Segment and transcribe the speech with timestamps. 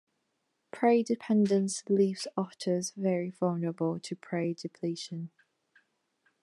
[0.71, 5.29] Prey-dependence leaves otters very vulnerable to prey depletion.